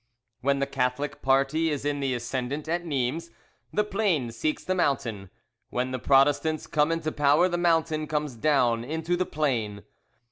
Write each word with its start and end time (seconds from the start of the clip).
When 0.39 0.57
the 0.57 0.65
Catholic 0.65 1.21
party 1.21 1.69
is 1.69 1.85
in 1.85 1.99
the 1.99 2.15
ascendant 2.15 2.67
at 2.67 2.83
Nimes, 2.83 3.29
the 3.71 3.83
plain 3.83 4.31
seeks 4.31 4.63
the 4.63 4.73
mountain; 4.73 5.29
when 5.69 5.91
the 5.91 5.99
Protestants 5.99 6.65
come 6.65 6.91
into 6.91 7.11
power, 7.11 7.47
the 7.47 7.59
mountain 7.59 8.07
comes 8.07 8.33
down 8.35 8.83
into 8.83 9.15
the 9.15 9.27
plain. 9.27 9.83